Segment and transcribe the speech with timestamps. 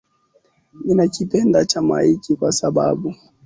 [0.85, 3.15] ninakipenda chama hiki kwa sababu